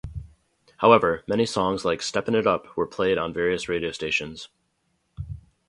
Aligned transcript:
However, 0.77 1.23
many 1.27 1.45
songs 1.45 1.85
like 1.85 2.01
"Steppin' 2.01 2.33
It 2.33 2.47
Up" 2.47 2.75
were 2.75 2.87
played 2.87 3.19
on 3.19 3.33
various 3.33 3.69
radio 3.69 3.91
stations. 3.91 4.49